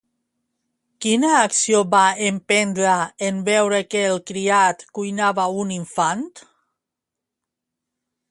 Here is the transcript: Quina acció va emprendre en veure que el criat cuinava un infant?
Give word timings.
Quina 1.05 1.27
acció 1.39 1.81
va 1.89 2.05
emprendre 2.29 2.95
en 3.27 3.43
veure 3.51 3.83
que 3.91 4.01
el 4.13 4.17
criat 4.31 4.83
cuinava 4.99 5.45
un 5.65 5.75
infant? 5.79 6.25